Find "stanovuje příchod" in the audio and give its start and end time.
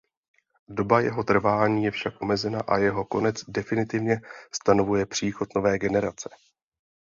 4.55-5.55